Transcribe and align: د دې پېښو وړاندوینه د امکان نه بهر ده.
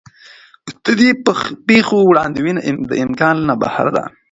د 0.83 0.85
دې 0.99 1.09
پېښو 1.67 1.97
وړاندوینه 2.09 2.61
د 2.89 2.91
امکان 3.05 3.35
نه 3.47 3.53
بهر 3.61 3.87
ده. 3.95 4.03